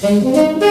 [0.00, 0.62] Buonasera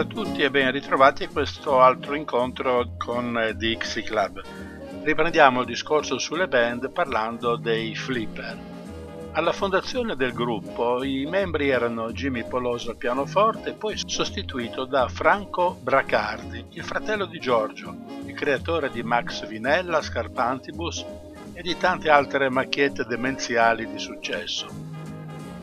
[0.00, 4.42] a tutti e ben ritrovati a questo altro incontro con eh, Dixie Club.
[5.04, 8.77] Riprendiamo il discorso sulle band parlando dei Flipper.
[9.32, 15.78] Alla fondazione del gruppo i membri erano Jimmy Poloso al pianoforte, poi sostituito da Franco
[15.80, 21.04] Bracardi, il fratello di Giorgio, il creatore di Max Vinella, Scarpantibus
[21.52, 24.66] e di tante altre macchiette demenziali di successo.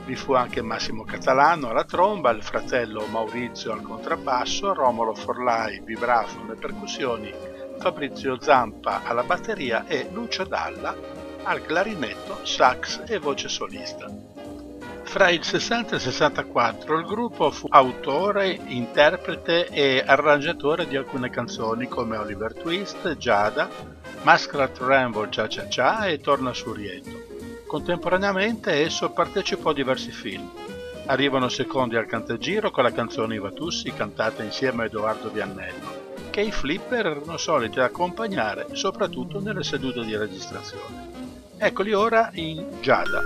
[0.05, 6.53] Vi fu anche Massimo Catalano alla tromba, il fratello Maurizio al contrabbasso, Romolo Forlai, vibrafono
[6.53, 7.33] e percussioni,
[7.79, 14.09] Fabrizio Zampa alla batteria e Lucio Dalla al clarinetto, sax e voce solista.
[15.03, 21.29] Fra il 60 e il 64 il gruppo fu autore, interprete e arrangiatore di alcune
[21.29, 23.69] canzoni come Oliver Twist, Giada,
[24.23, 27.11] Masquerade Rambo Cia Cia Cia e Torna su Rieto.
[27.65, 30.51] Contemporaneamente esso partecipò a diversi film.
[31.05, 36.51] Arrivano secondi al Cantagiro con la canzone Ivatussi cantata insieme a Edoardo Viannello, che i
[36.51, 41.14] flipper erano soliti accompagnare soprattutto nelle sedute di registrazione.
[41.57, 43.21] Eccoli ora in Giada.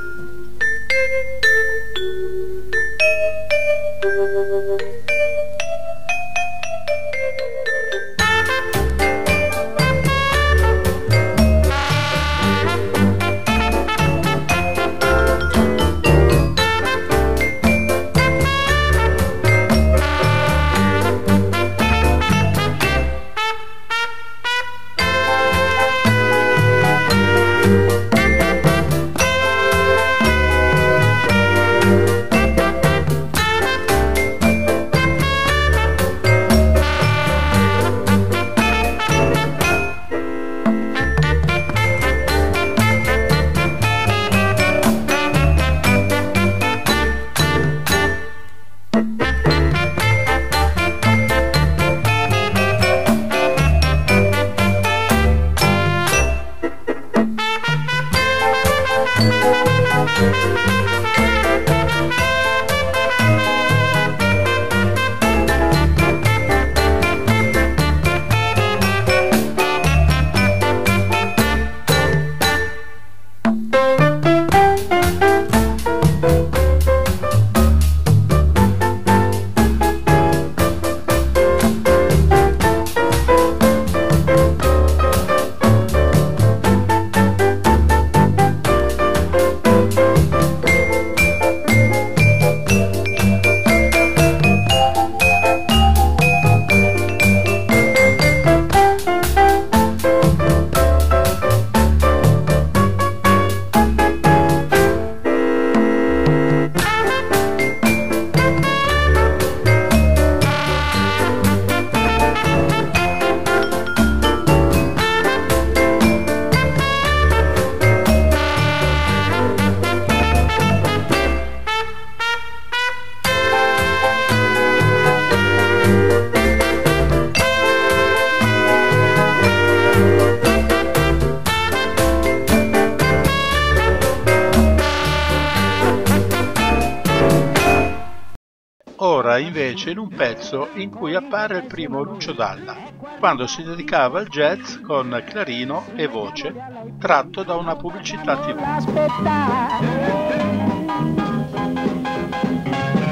[139.19, 142.73] Ora invece in un pezzo in cui appare il primo Lucio Dalla,
[143.19, 146.55] quando si dedicava al jazz con clarino e voce,
[146.97, 148.57] tratto da una pubblicità TV.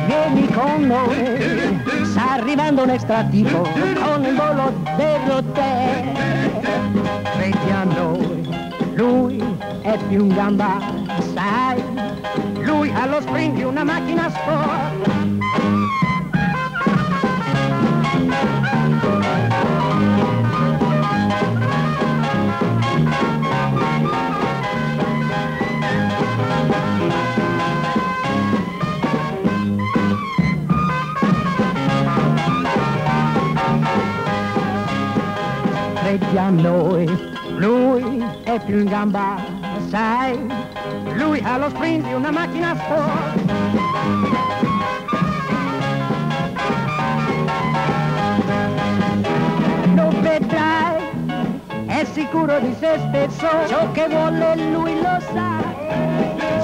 [0.05, 6.13] Vieni con noi, sta arrivando un extra tipo con il volo dello te.
[7.33, 7.96] Credi a noi,
[8.97, 9.37] lui
[9.83, 10.79] è più un gamba,
[11.33, 11.83] sai,
[12.63, 15.15] lui ha lo spring di una macchina sport.
[36.17, 39.35] credi a noi, lui è più in gamba,
[39.89, 40.37] sai,
[41.15, 43.51] lui ha lo sprint di una macchina sport.
[49.95, 51.01] Lo vedrai,
[51.87, 55.57] è sicuro di se stesso, ciò che vuole lui lo sa,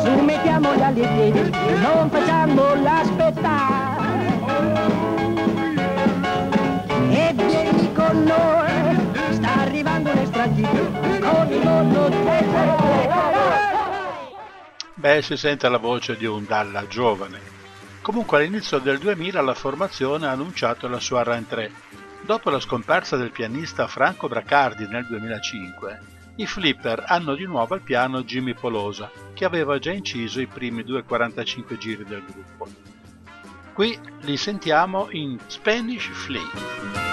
[0.04, 1.51] su mettiamo gli ali piedi,
[1.81, 3.81] non facciamo l'aspettare.
[7.10, 8.73] E vieni con noi,
[14.95, 17.40] Beh, si sente la voce di un Dalla giovane.
[18.01, 21.72] Comunque all'inizio del 2000 la formazione ha annunciato la sua rentrée.
[22.22, 26.00] Dopo la scomparsa del pianista Franco Bracardi nel 2005,
[26.36, 30.84] i Flipper hanno di nuovo al piano Jimmy Polosa, che aveva già inciso i primi
[30.84, 32.68] due 45 giri del gruppo.
[33.74, 37.12] Qui li sentiamo in Spanish Flea.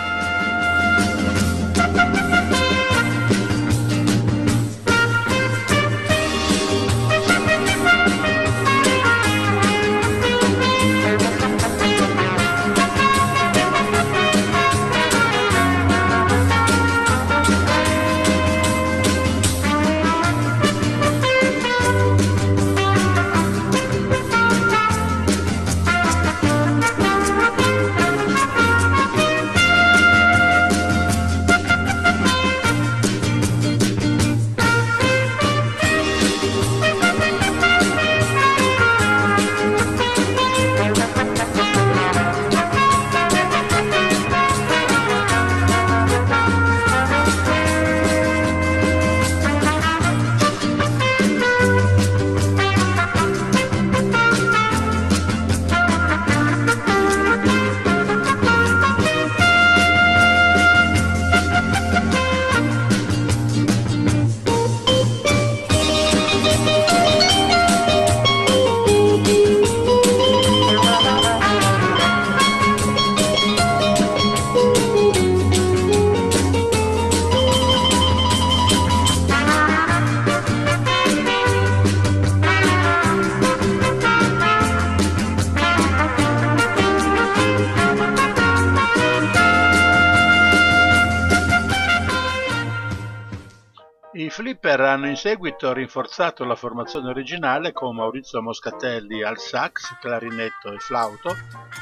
[95.20, 101.37] Seguito rinforzato la formazione originale con Maurizio Moscatelli al sax, clarinetto e flauto,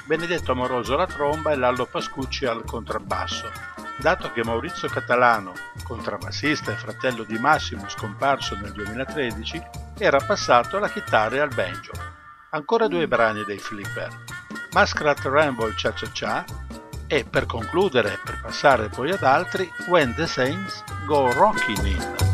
[0.07, 3.49] Benedetto Amoroso alla tromba e Lallo Pascucci al contrabbasso.
[4.01, 5.53] Dato che Maurizio Catalano,
[5.85, 9.63] contrabbassista e fratello di Massimo scomparso nel 2013,
[9.99, 11.93] era passato alla chitarra e al banjo.
[12.51, 14.09] Ancora due brani dei Flipper,
[14.73, 16.45] Muskrat Ramble Cha Cha Cha
[17.07, 22.28] e per concludere, per passare poi ad altri, When the Saints Go Rockin' In.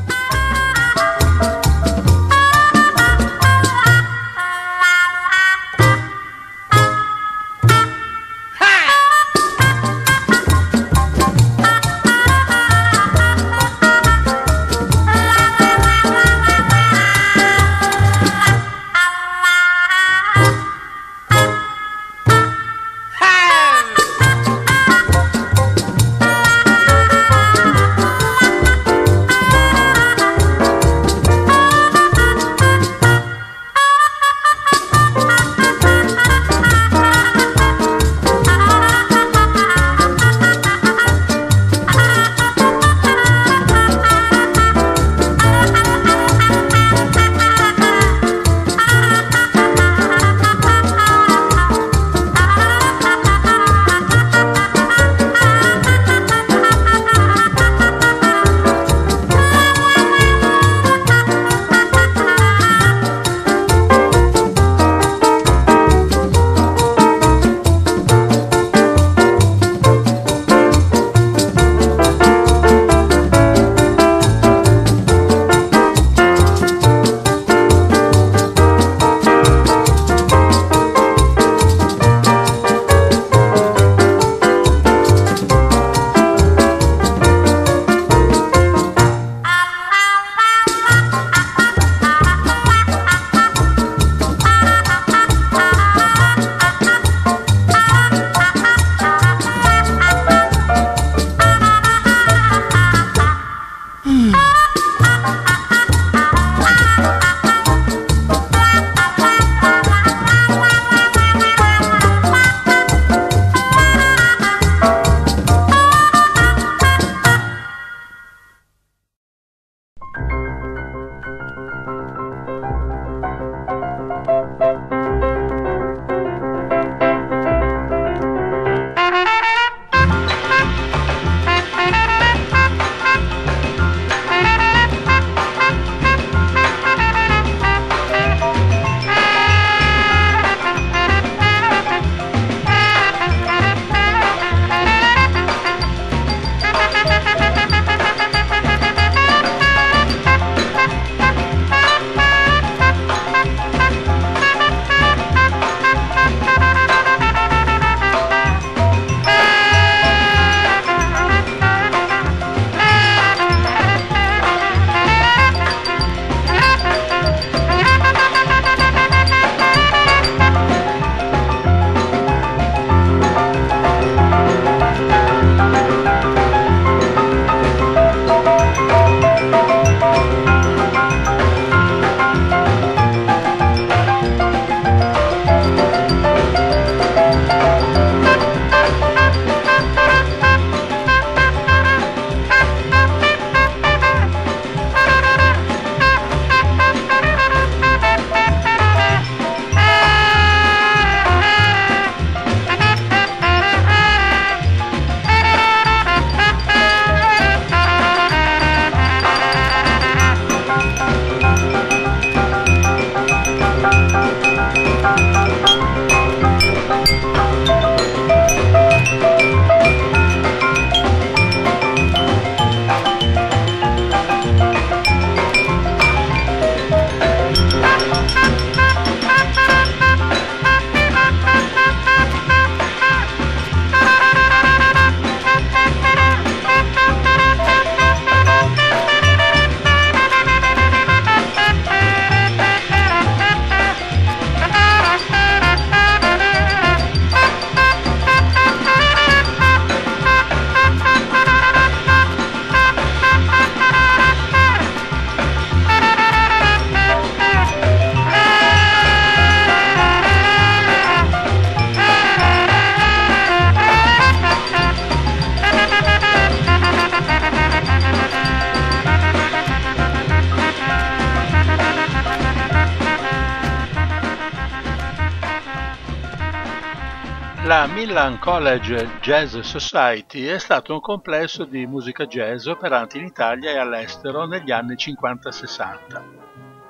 [278.55, 284.47] College Jazz Society è stato un complesso di musica jazz operante in Italia e all'estero
[284.47, 286.23] negli anni 50-60.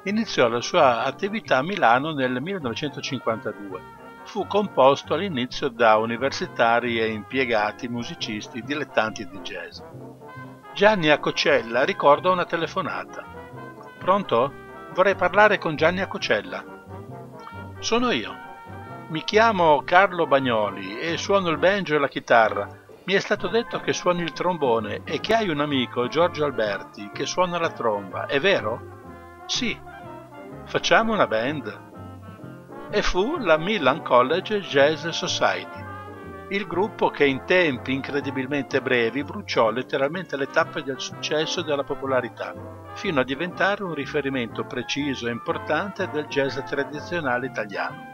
[0.02, 3.80] Iniziò la sua attività a Milano nel 1952.
[4.24, 9.80] Fu composto all'inizio da universitari e impiegati musicisti dilettanti di jazz.
[10.74, 13.24] Gianni Accocella ricorda una telefonata.
[13.96, 14.52] Pronto?
[14.92, 16.62] Vorrei parlare con Gianni Accocella.
[17.78, 18.43] Sono io.
[19.06, 22.66] Mi chiamo Carlo Bagnoli e suono il banjo e la chitarra.
[23.04, 27.10] Mi è stato detto che suoni il trombone e che hai un amico, Giorgio Alberti,
[27.12, 28.24] che suona la tromba.
[28.24, 29.42] È vero?
[29.44, 29.78] Sì.
[30.64, 31.80] Facciamo una band.
[32.90, 35.84] E fu la Milan College Jazz Society,
[36.48, 41.84] il gruppo che in tempi incredibilmente brevi bruciò letteralmente le tappe del successo e della
[41.84, 42.54] popolarità,
[42.94, 48.13] fino a diventare un riferimento preciso e importante del jazz tradizionale italiano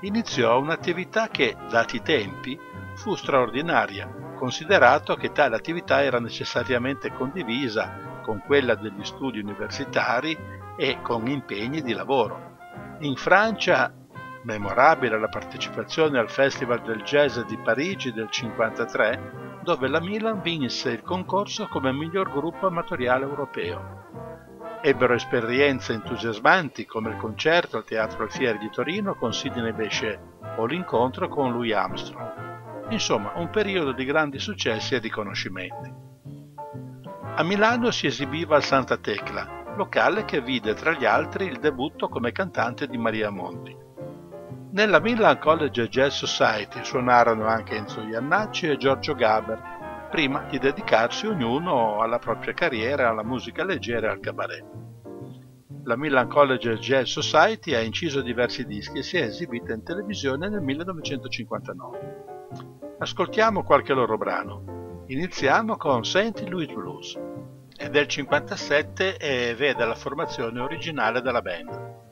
[0.00, 2.58] iniziò un'attività che, dati i tempi,
[2.94, 10.36] fu straordinaria, considerato che tale attività era necessariamente condivisa con quella degli studi universitari
[10.76, 12.56] e con impegni di lavoro.
[13.00, 13.92] In Francia,
[14.42, 20.90] memorabile la partecipazione al Festival del Jazz di Parigi del 1953, dove la Milan vinse
[20.90, 23.97] il concorso come miglior gruppo amatoriale europeo.
[24.80, 30.20] Ebbero esperienze entusiasmanti come il concerto al Teatro Alfieri di Torino con Sidney Bechet
[30.56, 32.90] o l'incontro con Louis Armstrong.
[32.90, 35.92] Insomma, un periodo di grandi successi e riconoscimenti.
[37.34, 42.08] A Milano si esibiva al Santa Tecla, locale che vide tra gli altri il debutto
[42.08, 43.76] come cantante di Maria Monti.
[44.70, 49.77] Nella Milan College Jazz Society suonarono anche Enzo Iannacci e Giorgio Gaber,
[50.08, 54.64] prima di dedicarsi ognuno alla propria carriera, alla musica leggera e al cabaret.
[55.84, 60.48] La Milan College Jazz Society ha inciso diversi dischi e si è esibita in televisione
[60.48, 62.24] nel 1959.
[62.98, 65.04] Ascoltiamo qualche loro brano.
[65.06, 66.44] Iniziamo con St.
[66.48, 67.18] Louis Blues.
[67.74, 72.07] È del 57 e vede la formazione originale della band.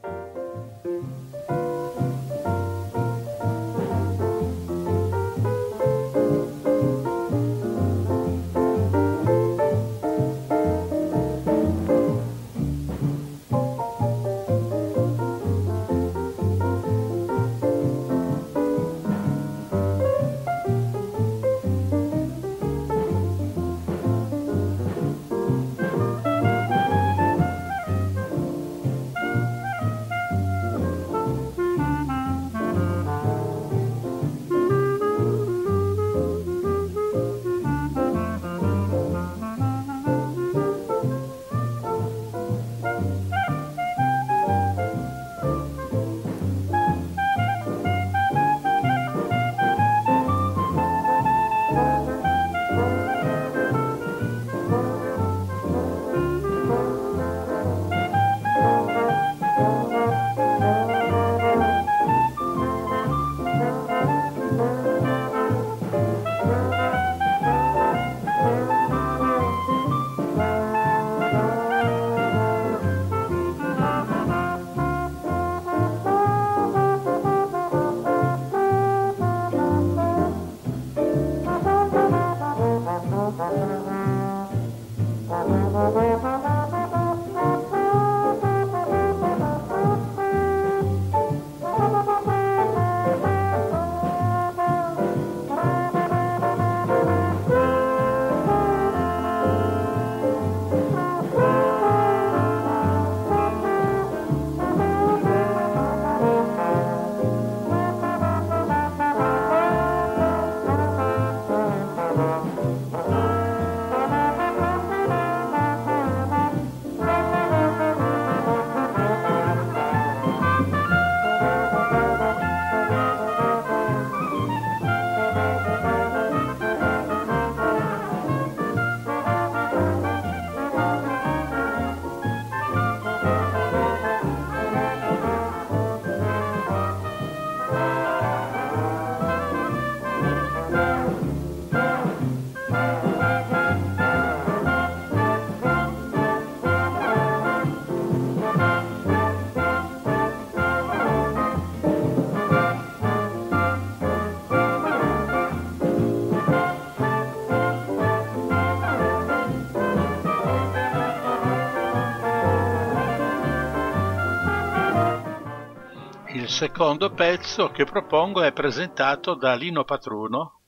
[166.57, 170.61] Secondo pezzo che propongo è presentato da Lino Patruno,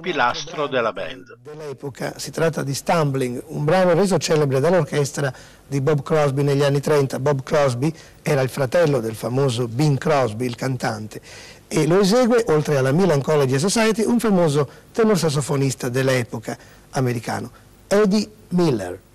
[0.00, 1.38] pilastro della band.
[1.40, 5.32] Dell'epoca si tratta di Stumbling, un brano reso celebre dall'orchestra
[5.64, 7.20] di Bob Crosby negli anni 30.
[7.20, 11.20] Bob Crosby era il fratello del famoso Bing Crosby, il cantante,
[11.68, 16.58] e lo esegue, oltre alla Melancholy Society, un famoso tenor sassofonista dell'epoca
[16.90, 17.52] americano,
[17.86, 19.05] Eddie Miller.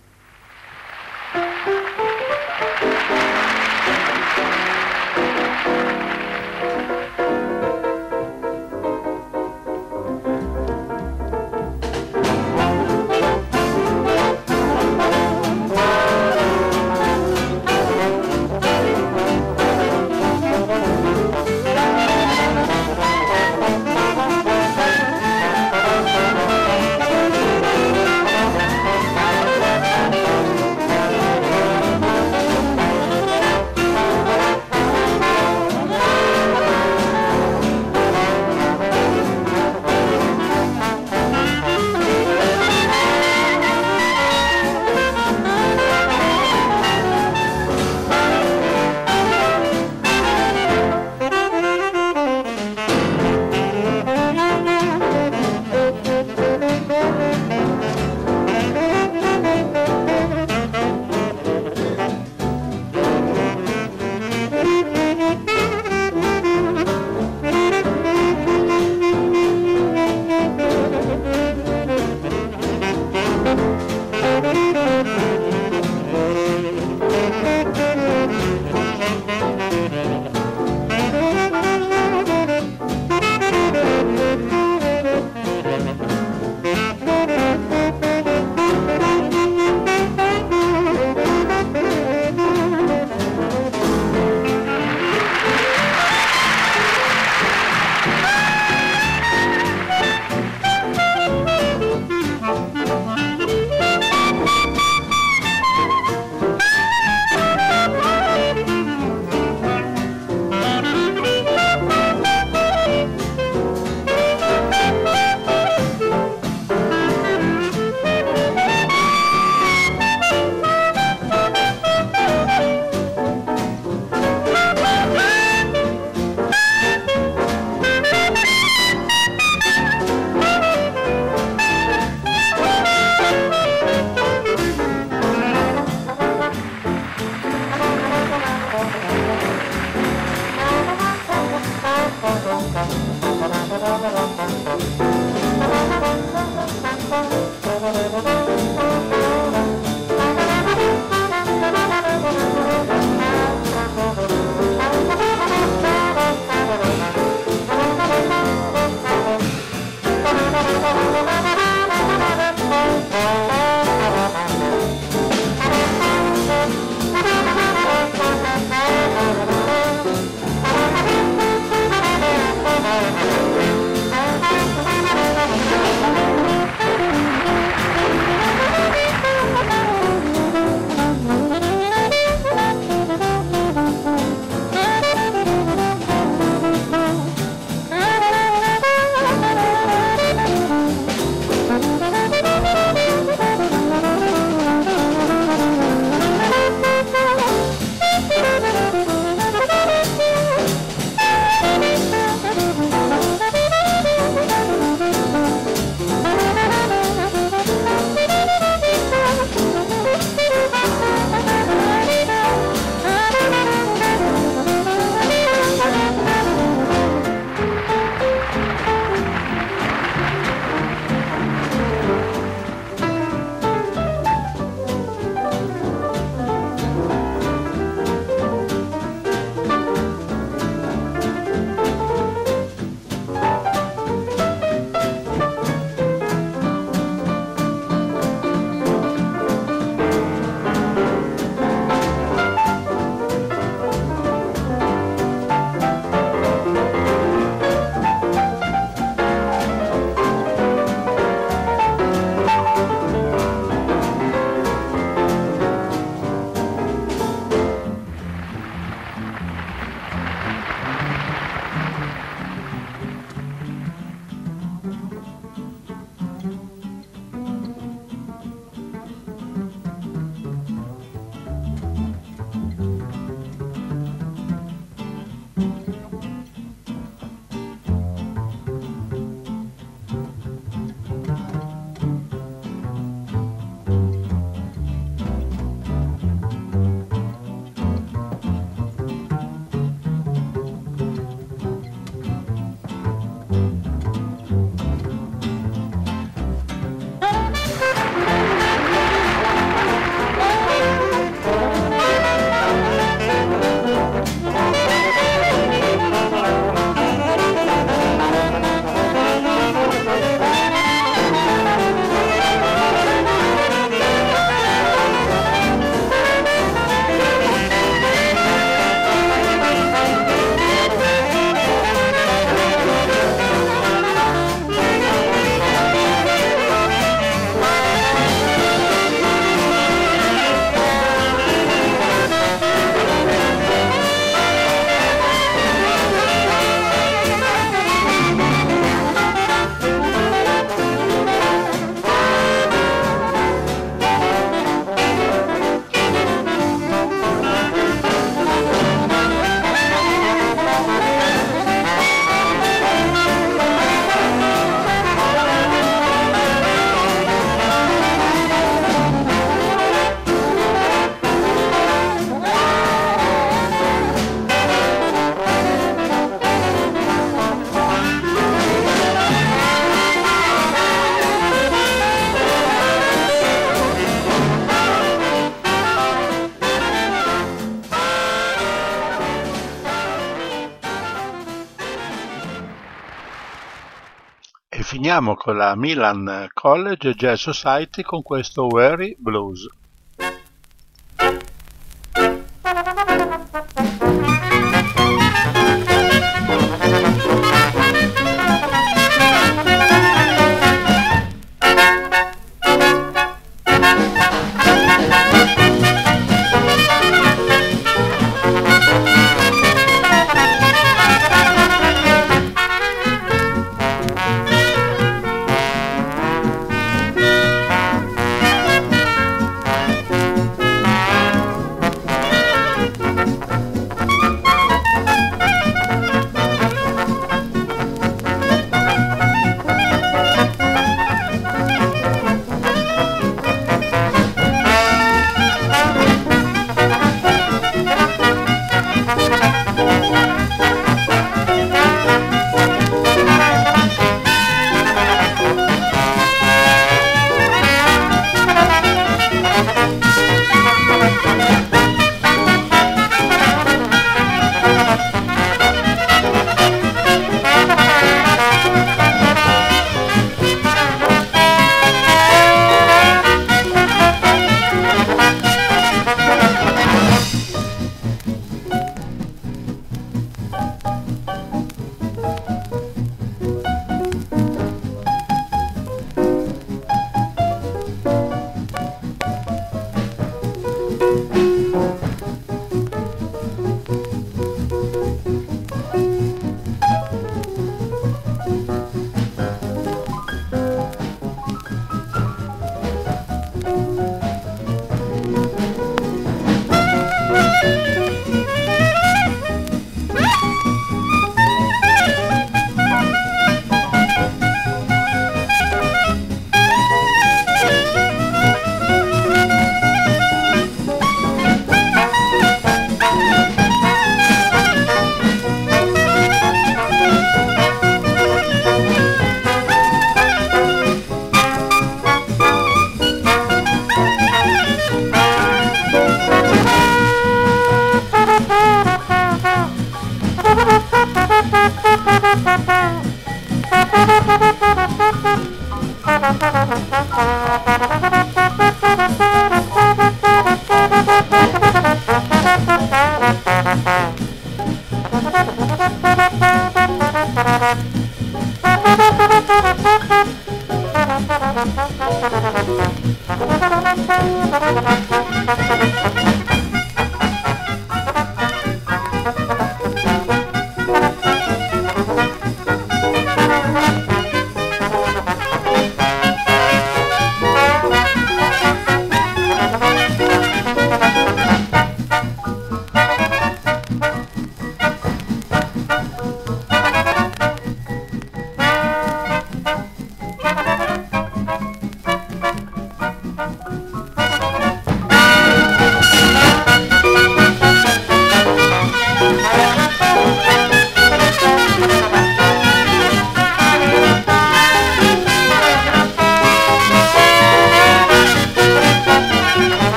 [385.22, 389.68] Finiamo con la Milan College Jazz Society con questo Weary Blues.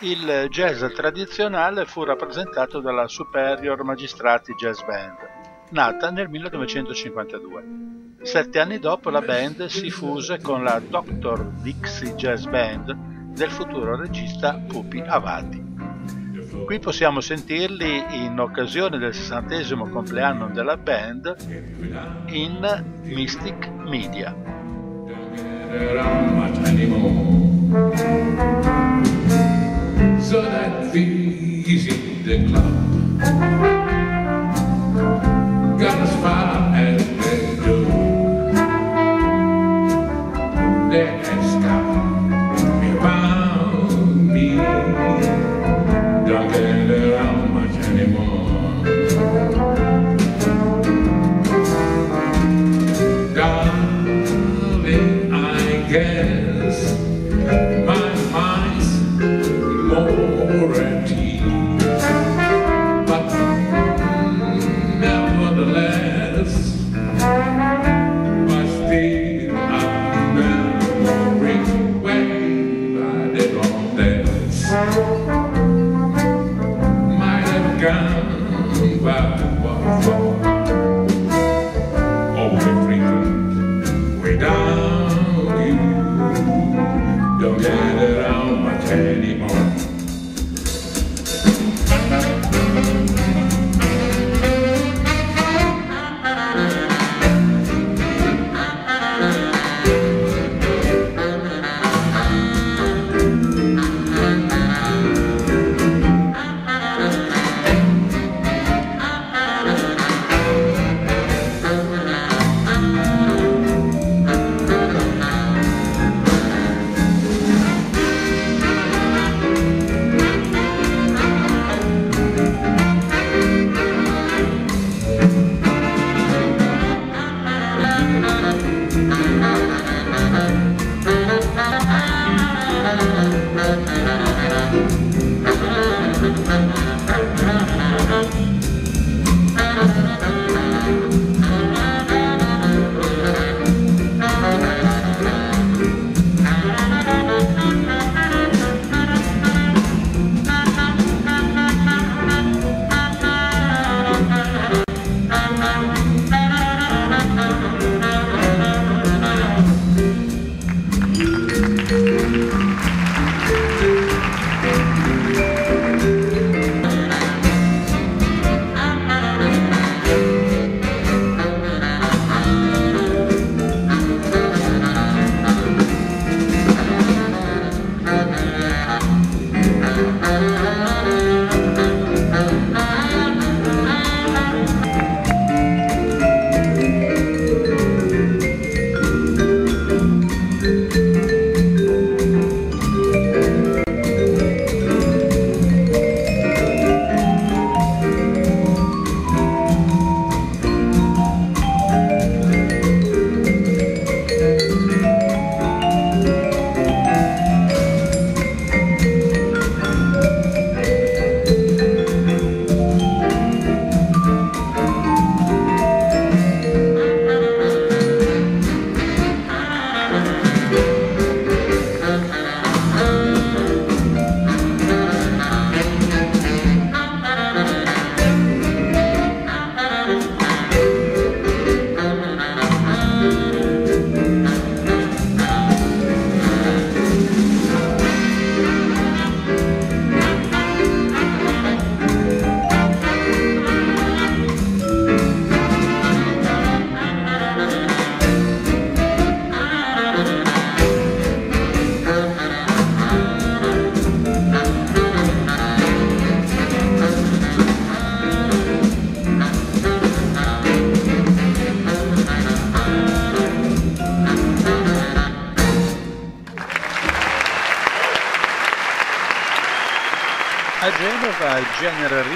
[0.00, 5.16] Il jazz tradizionale fu rappresentato dalla Superior Magistrati Jazz Band,
[5.70, 7.64] nata nel 1952.
[8.22, 11.44] Sette anni dopo la band si fuse con la Dr.
[11.60, 12.94] Dixie Jazz Band
[13.32, 15.64] del futuro regista Pupi Avati.
[16.64, 21.34] Qui possiamo sentirli in occasione del sessantesimo compleanno della band
[22.26, 24.34] in Mystic Media.
[30.26, 32.74] So that fees in the club
[35.78, 37.76] got as far as they do.
[40.90, 41.58] Ask
[42.80, 43.90] me about
[44.34, 44.46] me,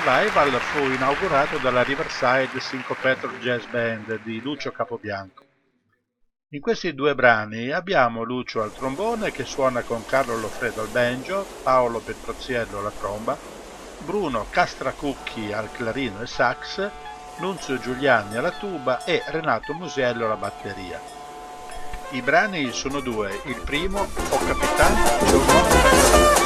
[0.03, 5.45] Revival fu inaugurato dalla Riverside Syncopated Jazz Band di Lucio Capobianco.
[6.53, 11.45] In questi due brani abbiamo Lucio al trombone che suona con Carlo Loffredo al banjo,
[11.63, 13.37] Paolo Petroziello alla tromba,
[13.99, 16.91] Bruno Castracucchi al clarino e sax,
[17.39, 20.99] Nunzio Giuliani alla tuba e Renato Musiello alla batteria.
[22.13, 26.40] I brani sono due, il primo O Capitano c'è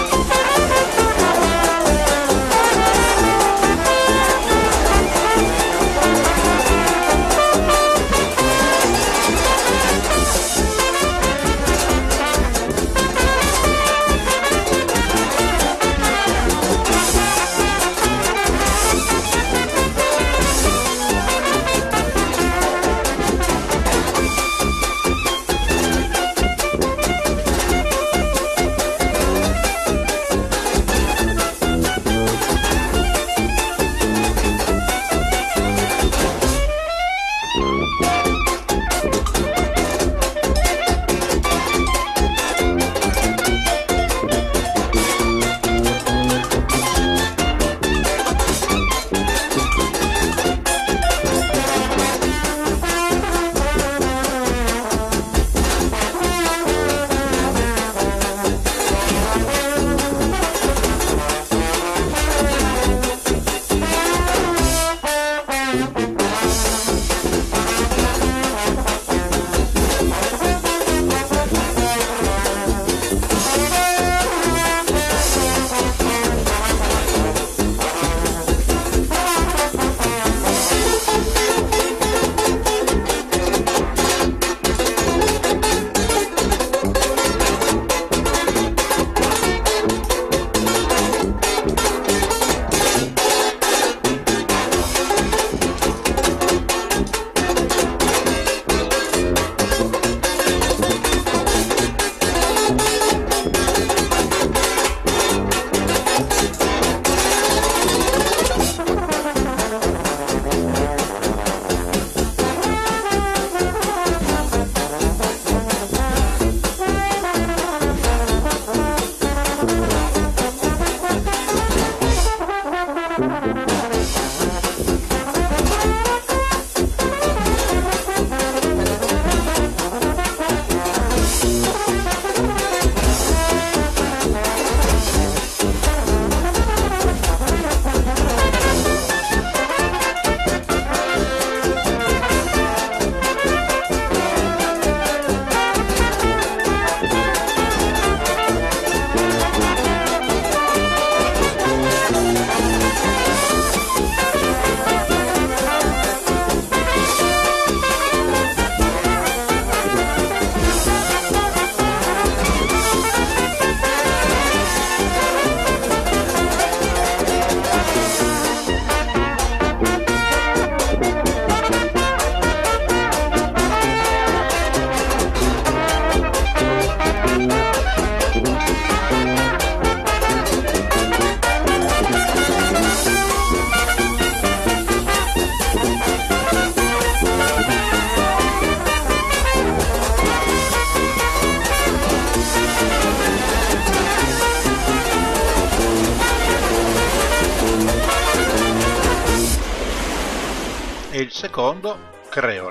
[202.34, 202.63] secondo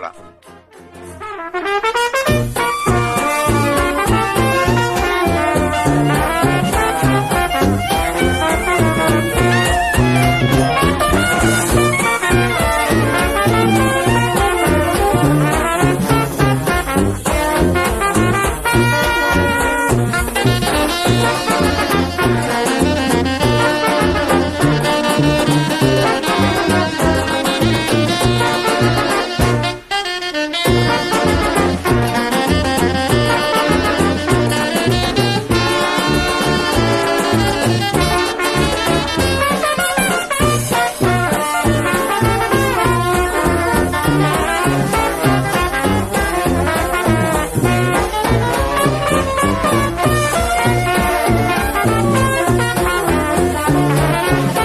[54.34, 54.53] Creola.
[54.53, 54.62] anche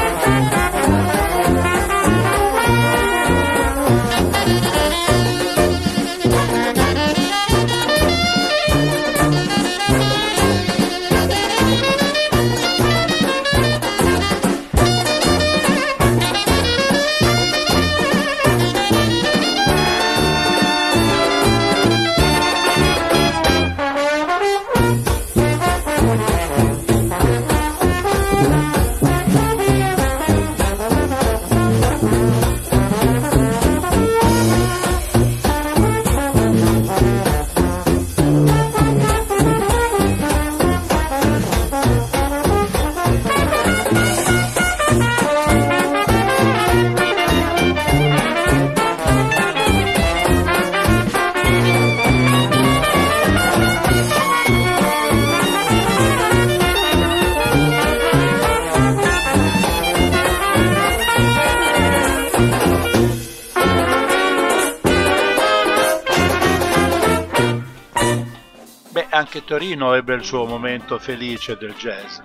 [69.58, 72.20] Torino ebbe il suo momento felice del jazz.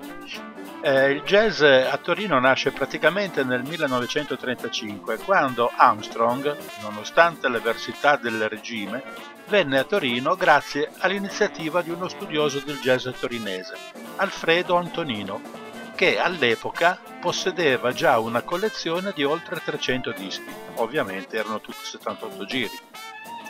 [0.83, 9.01] Eh, il jazz a Torino nasce praticamente nel 1935, quando Armstrong, nonostante l'avversità del regime,
[9.47, 13.77] venne a Torino grazie all'iniziativa di uno studioso del jazz torinese,
[14.17, 15.41] Alfredo Antonino,
[15.95, 22.79] che all'epoca possedeva già una collezione di oltre 300 dischi, ovviamente erano tutti 78 giri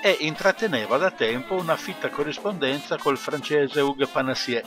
[0.05, 4.61] e intratteneva da tempo una fitta corrispondenza col francese Hugues Panassier,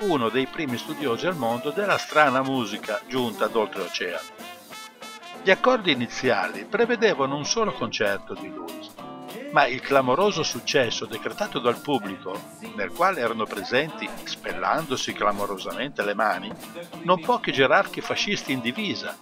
[0.00, 4.26] uno dei primi studiosi al mondo della strana musica giunta d'oltreoceano.
[5.42, 8.78] Gli accordi iniziali prevedevano un solo concerto di lui,
[9.52, 12.38] ma il clamoroso successo decretato dal pubblico,
[12.76, 16.52] nel quale erano presenti, spellandosi clamorosamente le mani,
[17.04, 19.16] non pochi gerarchi fascisti in divisa,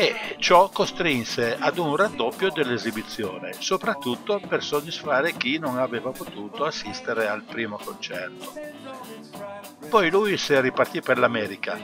[0.00, 7.26] e ciò costrinse ad un raddoppio dell'esibizione, soprattutto per soddisfare chi non aveva potuto assistere
[7.26, 8.52] al primo concerto.
[9.90, 11.76] Poi lui si ripartì per l'America,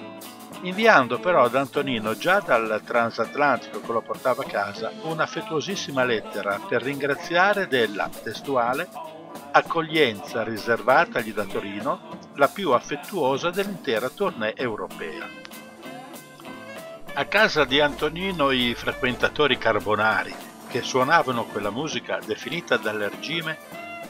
[0.62, 6.82] inviando però ad Antonino già dal transatlantico che lo portava a casa un'affettuosissima lettera per
[6.82, 8.88] ringraziare della testuale
[9.50, 15.43] accoglienza riservatagli da Torino, la più affettuosa dell'intera tournée europea.
[17.16, 20.34] A casa di Antonino i frequentatori carbonari,
[20.68, 23.56] che suonavano quella musica definita dal regime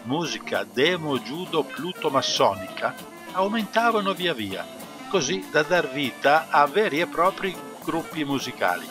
[0.05, 2.95] musica demo judo pluto-massonica,
[3.33, 4.67] aumentavano via via,
[5.11, 8.89] così da dar vita a veri e propri gruppi musicali,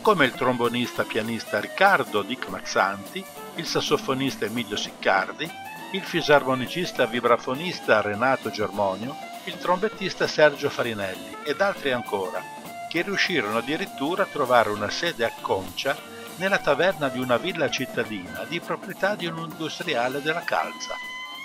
[0.00, 3.24] come il trombonista pianista Riccardo Dick Mazzanti,
[3.54, 5.48] il sassofonista Emilio Siccardi,
[5.92, 12.53] il fisarmonicista vibrafonista Renato Germonio, il trombettista Sergio Farinelli ed altri ancora
[12.94, 15.96] che riuscirono addirittura a trovare una sede a Concia
[16.36, 20.94] nella taverna di una villa cittadina di proprietà di un industriale della calza,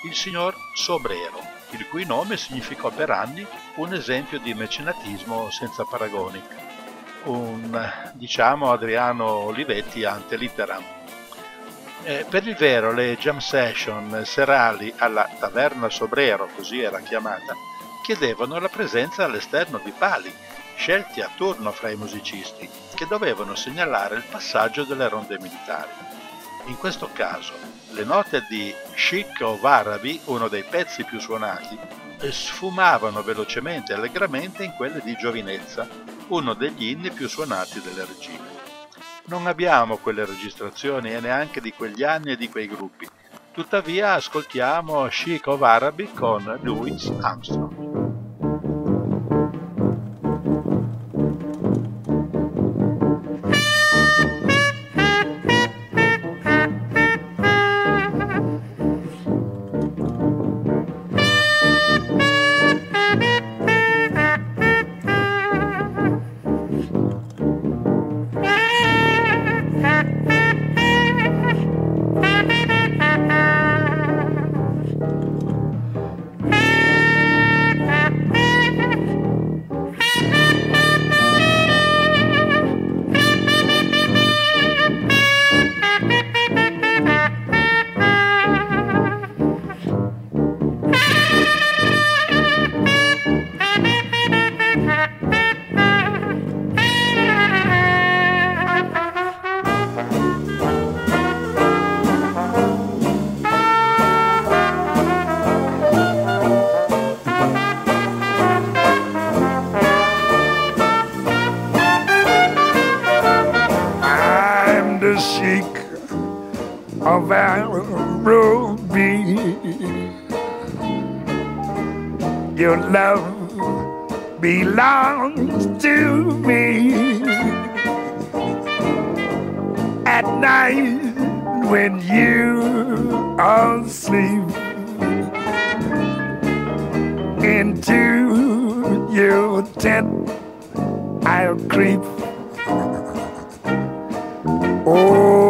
[0.06, 1.42] il signor Sobrero,
[1.72, 3.44] il cui nome significò per anni
[3.78, 6.40] un esempio di mecenatismo senza paragoni.
[7.24, 10.84] Un, diciamo, Adriano Olivetti ante litteram.
[12.04, 17.56] Eh, per il vero, le jam session serali alla Taverna Sobrero, così era chiamata,
[18.04, 20.32] chiedevano la presenza all'esterno di pali,
[20.80, 25.92] scelti a turno fra i musicisti, che dovevano segnalare il passaggio delle ronde militari.
[26.68, 27.52] In questo caso,
[27.92, 31.78] le note di Chic of Arabi, uno dei pezzi più suonati,
[32.30, 35.86] sfumavano velocemente e allegramente in quelle di Giovinezza,
[36.30, 38.48] uno degli inni più suonati del regime.
[39.26, 43.06] Non abbiamo quelle registrazioni e neanche di quegli anni e di quei gruppi.
[43.52, 47.79] Tuttavia ascoltiamo Chic of Arabi con Louis Armstrong.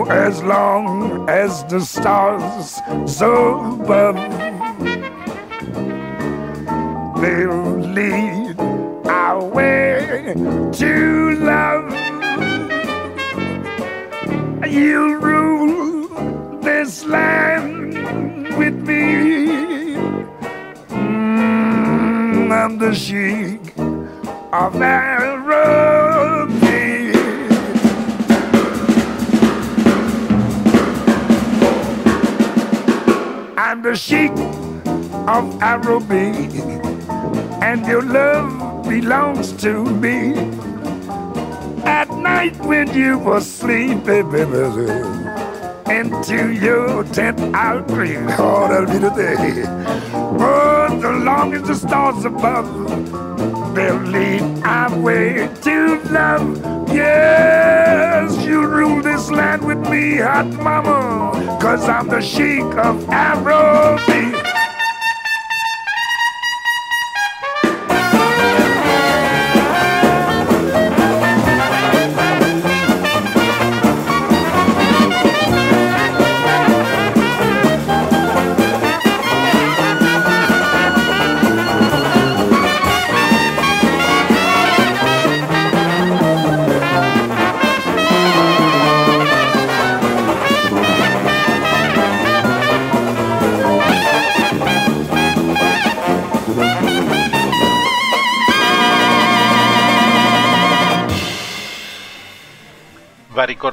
[0.10, 2.80] As long as the stars
[3.22, 4.16] above,
[7.22, 8.60] they'll lead
[9.08, 10.34] our way
[10.74, 11.94] to love.
[14.68, 17.94] You rule this land
[18.58, 19.96] with me.
[20.90, 23.78] Mm, I'm the sheik
[24.52, 25.89] of Araby.
[33.82, 34.32] The sheik
[35.28, 36.50] of Araby,
[37.64, 40.34] and your love belongs to me.
[41.86, 44.42] At night when you were sleeping, baby,
[45.90, 48.20] into your tent I'll creep.
[48.38, 49.64] Oh, that'll be the day.
[50.14, 52.68] Oh, the long as the stars above,
[53.76, 56.90] they'll lead our way to love.
[56.94, 64.29] Yes, you rule this land with me, hot mama, cause I'm the sheik of Araby.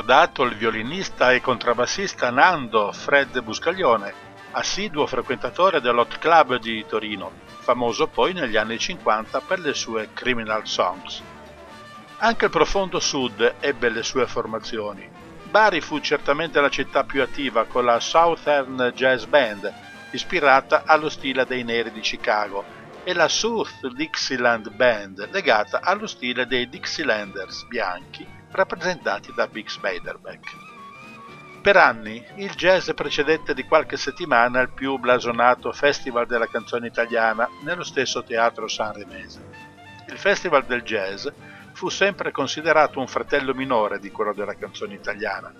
[0.07, 4.15] Ricordato il violinista e contrabbassista Nando Fred Buscaglione,
[4.53, 10.65] assiduo frequentatore dell'Hot Club di Torino, famoso poi negli anni 50 per le sue criminal
[10.65, 11.21] songs.
[12.19, 15.11] Anche il profondo sud ebbe le sue formazioni.
[15.51, 19.73] Bari fu certamente la città più attiva con la Southern Jazz Band,
[20.13, 22.65] ispirata allo stile dei neri di Chicago,
[23.03, 30.75] e la South Dixieland Band, legata allo stile dei Dixielanders bianchi rappresentati da Bix Beiderbecke.
[31.67, 37.49] Per anni il jazz precedette di qualche settimana il più blasonato Festival della canzone italiana
[37.63, 39.43] nello stesso teatro sanremese.
[40.09, 41.27] Il Festival del Jazz
[41.73, 45.53] fu sempre considerato un fratello minore di quello della canzone italiana.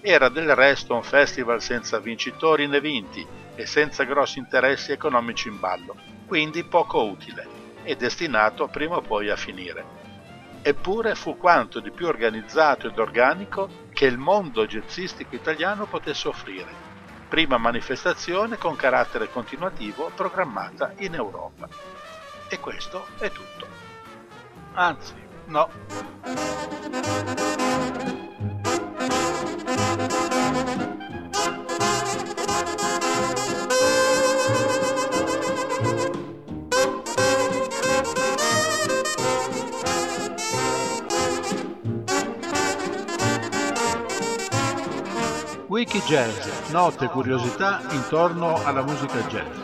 [0.00, 5.60] Era del resto un festival senza vincitori né vinti e senza grossi interessi economici in
[5.60, 5.94] ballo,
[6.26, 7.46] quindi poco utile
[7.82, 9.99] e destinato prima o poi a finire
[10.62, 16.88] eppure fu quanto di più organizzato ed organico che il mondo jazzistico italiano potesse offrire.
[17.28, 21.68] Prima manifestazione con carattere continuativo programmata in Europa.
[22.48, 23.66] E questo è tutto.
[24.72, 25.14] Anzi,
[25.46, 25.70] no.
[45.70, 49.56] Wiki Jazz, note e curiosità intorno alla musica jazz.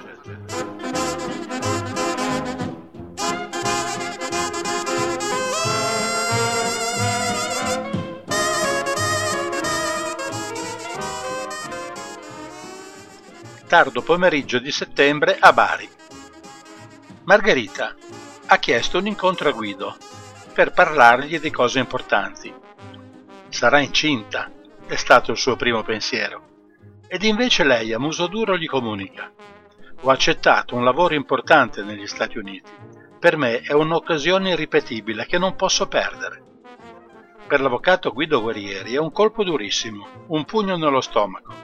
[13.67, 15.91] Tardo pomeriggio di settembre a Bari.
[17.25, 17.97] Margherita
[18.47, 19.97] ha chiesto un incontro a Guido
[20.53, 22.55] per parlargli di cose importanti.
[23.49, 24.49] Sarà incinta
[24.87, 26.43] è stato il suo primo pensiero.
[27.09, 29.33] Ed invece lei a muso duro gli comunica.
[30.03, 32.71] Ho accettato un lavoro importante negli Stati Uniti.
[33.19, 36.45] Per me è un'occasione irripetibile che non posso perdere.
[37.49, 41.55] Per l'avvocato Guido Guerrieri è un colpo durissimo, un pugno nello stomaco,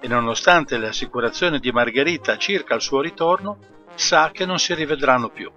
[0.00, 3.58] e nonostante le assicurazioni di Margherita circa il suo ritorno,
[3.94, 5.50] sa che non si rivedranno più.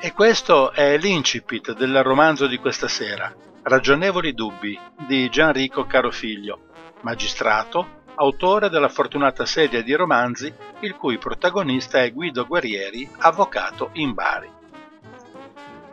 [0.00, 6.68] E questo è l'incipit del romanzo di questa sera, Ragionevoli dubbi di Gianrico Carofiglio,
[7.02, 14.14] magistrato, autore della fortunata serie di romanzi il cui protagonista è Guido Guerrieri, avvocato in
[14.14, 14.50] Bari.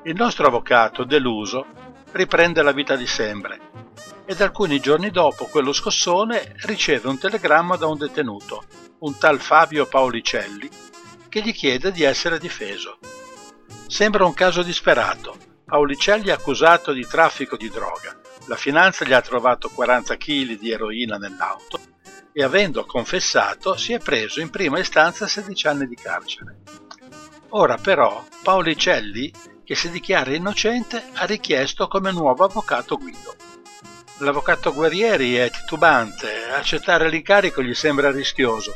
[0.04, 1.66] Il nostro avvocato, deluso,
[2.14, 3.60] riprende la vita di sempre
[4.26, 8.64] ed alcuni giorni dopo quello scossone riceve un telegramma da un detenuto,
[9.00, 10.70] un tal Fabio Paolicelli,
[11.28, 12.98] che gli chiede di essere difeso.
[13.88, 18.18] Sembra un caso disperato, Paolicelli è accusato di traffico di droga.
[18.46, 21.78] La finanza gli ha trovato 40 kg di eroina nell'auto
[22.32, 26.60] e avendo confessato si è preso in prima istanza 16 anni di carcere.
[27.50, 29.30] Ora però Paolicelli,
[29.66, 33.36] che si dichiara innocente, ha richiesto come nuovo avvocato Guido.
[34.20, 38.74] L'avvocato Guerrieri è titubante, accettare l'incarico gli sembra rischioso,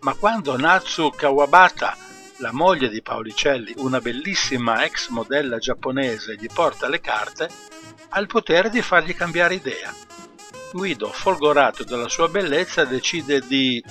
[0.00, 1.96] ma quando Natsu Kawabata
[2.38, 7.48] la moglie di Paolicelli, una bellissima ex modella giapponese, gli porta le carte,
[8.10, 9.92] ha il potere di fargli cambiare idea.
[10.72, 13.82] Guido, folgorato dalla sua bellezza, decide di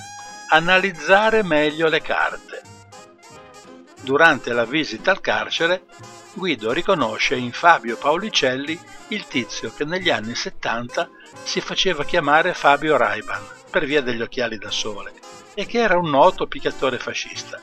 [0.50, 2.62] analizzare meglio le carte.
[4.00, 5.84] Durante la visita al carcere,
[6.32, 8.78] Guido riconosce in Fabio Paolicelli
[9.08, 11.10] il tizio che negli anni 70
[11.42, 15.12] si faceva chiamare Fabio Raiban per via degli occhiali da sole
[15.54, 17.60] e che era un noto picchiatore fascista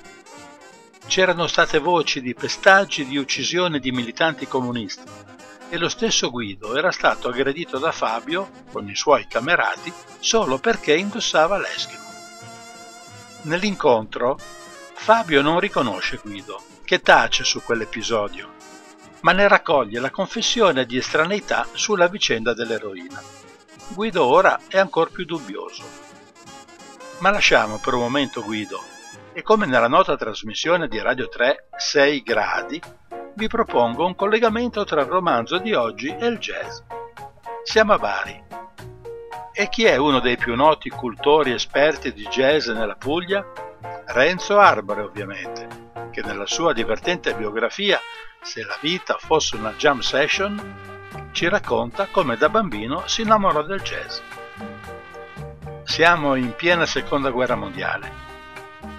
[1.08, 5.04] c'erano state voci di pestaggi di uccisione di militanti comunisti
[5.70, 10.96] e lo stesso Guido era stato aggredito da Fabio con i suoi camerati solo perché
[10.96, 12.04] indossava l'eschimo.
[13.44, 14.38] Nell'incontro
[14.94, 18.54] Fabio non riconosce Guido, che tace su quell'episodio,
[19.22, 23.22] ma ne raccoglie la confessione di estraneità sulla vicenda dell'eroina.
[23.90, 25.84] Guido ora è ancora più dubbioso.
[27.20, 28.95] Ma lasciamo per un momento Guido
[29.38, 32.82] e come nella nota trasmissione di Radio 3 6 gradi,
[33.34, 36.80] vi propongo un collegamento tra il romanzo di oggi e il jazz.
[37.64, 38.44] Siamo a Bari.
[39.52, 43.46] E chi è uno dei più noti cultori esperti di jazz nella Puglia?
[44.06, 45.68] Renzo Arbore, ovviamente,
[46.12, 48.00] che nella sua divertente biografia
[48.42, 53.82] Se la vita fosse una jam session, ci racconta come da bambino si innamorò del
[53.82, 54.20] jazz.
[55.84, 58.25] Siamo in piena seconda guerra mondiale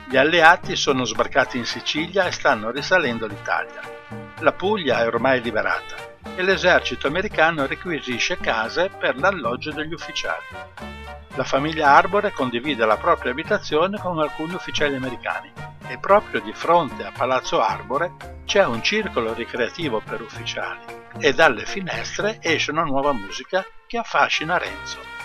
[0.09, 3.81] gli alleati sono sbarcati in Sicilia e stanno risalendo l'Italia.
[4.39, 5.97] La Puglia è ormai liberata
[6.37, 10.45] e l'esercito americano requisisce case per l'alloggio degli ufficiali.
[11.35, 15.53] La famiglia Arbore condivide la propria abitazione con alcuni ufficiali americani
[15.89, 20.85] e proprio di fronte a Palazzo Arbore c'è un circolo ricreativo per ufficiali
[21.19, 25.16] e dalle finestre esce una nuova musica che affascina Renzo.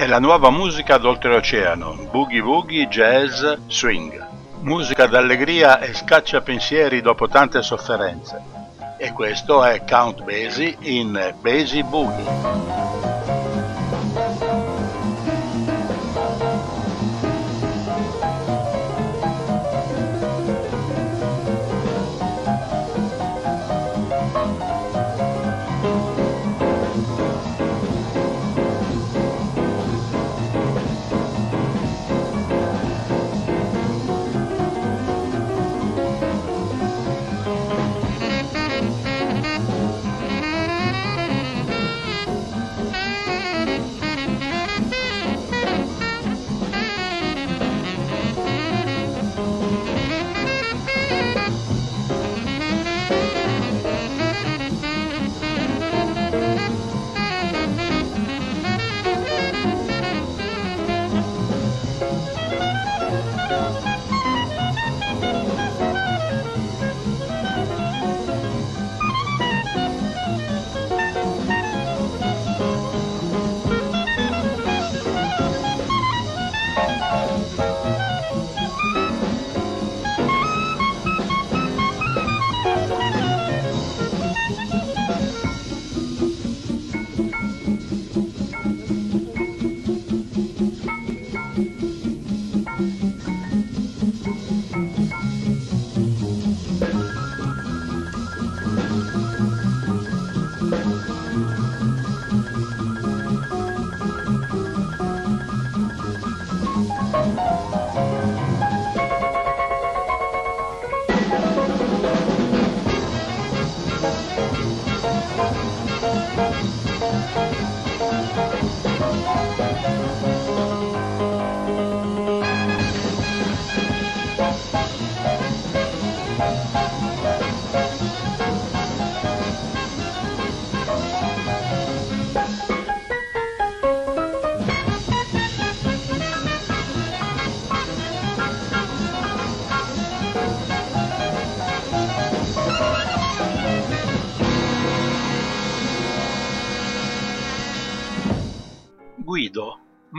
[0.00, 4.28] È la nuova musica d'oltreoceano, boogie woogie, jazz, swing.
[4.60, 8.42] Musica d'allegria e scaccia pensieri dopo tante sofferenze.
[8.96, 12.89] E questo è Count Basie in Basie Boogie.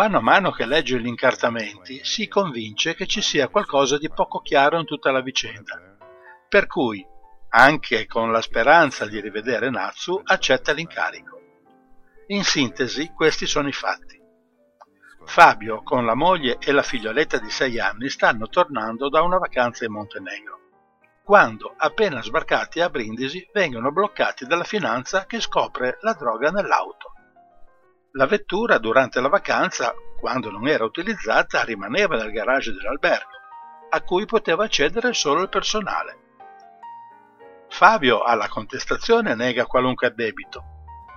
[0.02, 4.40] Mano a mano che legge gli incartamenti, si convince che ci sia qualcosa di poco
[4.40, 5.80] chiaro in tutta la vicenda,
[6.50, 7.06] per cui,
[7.50, 11.40] anche con la speranza di rivedere Natsu, accetta l'incarico.
[12.30, 14.20] In sintesi, questi sono i fatti.
[15.24, 19.86] Fabio, con la moglie e la figlioletta di sei anni, stanno tornando da una vacanza
[19.86, 20.58] in Montenegro,
[21.24, 27.11] quando, appena sbarcati a Brindisi, vengono bloccati dalla finanza che scopre la droga nell'auto.
[28.16, 33.30] La vettura durante la vacanza, quando non era utilizzata, rimaneva nel garage dell'albergo,
[33.90, 36.20] a cui poteva accedere solo il personale.
[37.70, 40.62] Fabio alla contestazione nega qualunque debito,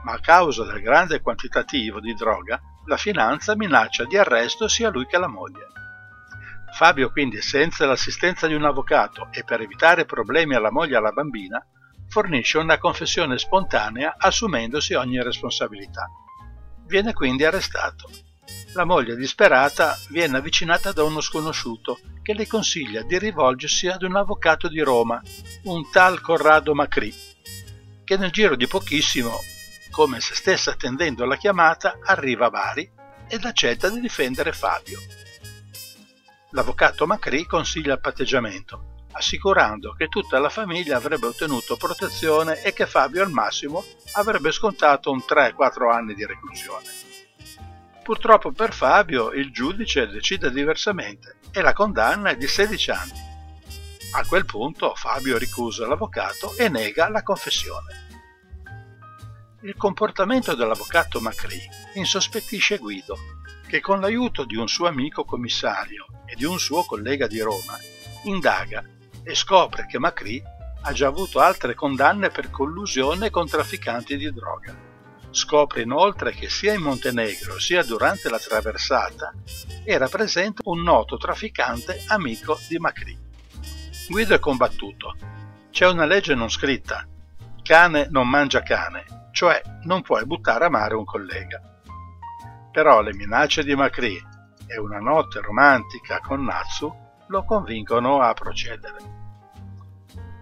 [0.05, 5.07] ma a causa del grande quantitativo di droga, la finanza minaccia di arresto sia lui
[5.07, 5.66] che la moglie.
[6.76, 11.11] Fabio quindi, senza l'assistenza di un avvocato e per evitare problemi alla moglie e alla
[11.11, 11.61] bambina,
[12.07, 16.09] fornisce una confessione spontanea assumendosi ogni responsabilità.
[16.87, 18.11] Viene quindi arrestato.
[18.74, 24.16] La moglie disperata viene avvicinata da uno sconosciuto che le consiglia di rivolgersi ad un
[24.16, 25.22] avvocato di Roma,
[25.64, 27.14] un tal Corrado Macri,
[28.05, 29.39] che nel giro di pochissimo,
[29.91, 32.91] come se stesse attendendo la chiamata, arriva a Bari
[33.28, 34.99] ed accetta di difendere Fabio.
[36.51, 42.87] L'avvocato Macri consiglia il patteggiamento, assicurando che tutta la famiglia avrebbe ottenuto protezione e che
[42.87, 46.85] Fabio al massimo avrebbe scontato un 3-4 anni di reclusione.
[48.03, 53.33] Purtroppo per Fabio il giudice decide diversamente e la condanna è di 16 anni.
[54.17, 58.03] A quel punto Fabio ricusa l'avvocato e nega la confessione.
[59.62, 61.59] Il comportamento dell'avvocato Macri
[61.95, 63.17] insospettisce Guido,
[63.67, 67.79] che con l'aiuto di un suo amico commissario e di un suo collega di Roma
[68.25, 68.85] indaga
[69.25, 70.43] e scopre che Macri
[70.83, 74.77] ha già avuto altre condanne per collusione con trafficanti di droga.
[75.31, 79.33] Scopre inoltre che sia in Montenegro sia durante la traversata
[79.85, 83.18] era presente un noto trafficante amico di Macri.
[84.09, 85.16] Guido è combattuto.
[85.70, 87.09] C'è una legge non scritta.
[87.62, 91.61] Cane non mangia cane, cioè non puoi buttare a mare un collega.
[92.70, 94.22] Però le minacce di Macri
[94.66, 99.22] e una notte romantica con Natsu lo convincono a procedere.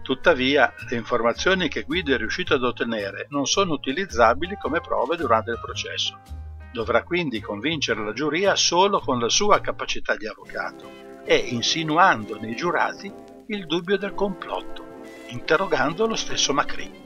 [0.02, 5.52] Tuttavia, le informazioni che Guido è riuscito ad ottenere non sono utilizzabili come prove durante
[5.52, 6.18] il processo.
[6.72, 10.90] Dovrà quindi convincere la giuria solo con la sua capacità di avvocato
[11.24, 13.12] e insinuando nei giurati
[13.46, 14.84] il dubbio del complotto,
[15.28, 17.00] interrogando lo stesso Macri.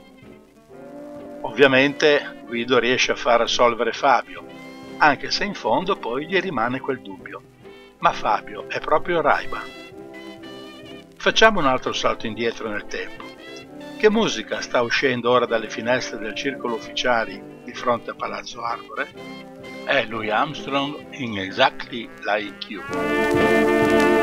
[1.41, 4.43] Ovviamente Guido riesce a far assolvere Fabio,
[4.97, 7.41] anche se in fondo poi gli rimane quel dubbio.
[7.99, 9.61] Ma Fabio è proprio Raiba.
[11.17, 13.25] Facciamo un altro salto indietro nel tempo.
[13.97, 19.11] Che musica sta uscendo ora dalle finestre del circolo ufficiali di fronte a Palazzo Arbore?
[19.83, 24.16] È Louis Armstrong in Exactly Like You.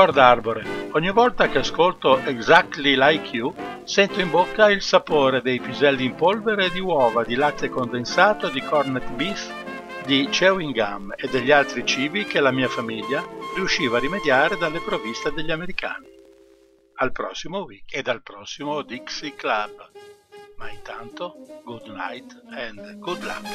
[0.00, 5.60] Ricorda Arbore, ogni volta che ascolto Exactly Like You sento in bocca il sapore dei
[5.60, 9.52] piselli in polvere di uova, di latte condensato, di cornet beef,
[10.06, 13.22] di chewing gum e degli altri cibi che la mia famiglia
[13.54, 16.08] riusciva a rimediare dalle provviste degli americani.
[16.94, 19.90] Al prossimo week e dal prossimo Dixie Club.
[20.56, 23.46] Ma intanto, good night and good luck.